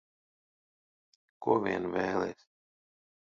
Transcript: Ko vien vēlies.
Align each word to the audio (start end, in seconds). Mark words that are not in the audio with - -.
Ko 1.47 1.57
vien 1.65 1.85
vēlies. 1.97 2.41